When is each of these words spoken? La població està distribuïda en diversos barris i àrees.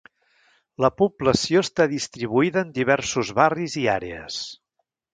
La 0.85 0.89
població 1.01 1.61
està 1.67 1.87
distribuïda 1.93 2.65
en 2.67 2.75
diversos 2.81 3.33
barris 3.43 3.81
i 3.87 3.89
àrees. 4.01 4.43